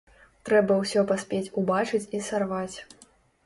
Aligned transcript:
Трэба 0.47 0.77
ўсё 0.79 1.03
паспець 1.11 1.53
убачыць 1.61 2.05
і 2.17 2.25
сарваць. 2.33 2.77